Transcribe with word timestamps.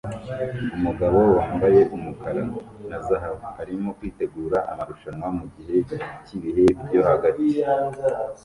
Umugabo 0.75 1.19
wambaye 1.37 1.81
umukara 1.95 2.41
na 2.89 2.97
zahabu 3.07 3.45
arimo 3.61 3.89
kwitegura 3.97 4.57
amarushanwa 4.71 5.27
mugihe 5.37 5.77
cyibihe 6.25 6.65
byo 6.85 7.01
hagati 7.09 7.47